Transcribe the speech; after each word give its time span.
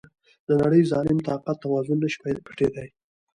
د 0.47 0.49
نړی 0.61 0.81
ظالم 0.91 1.17
طاقت 1.27 1.57
توازن 1.63 1.97
نشي 2.03 2.35
پټیدای. 2.45 2.89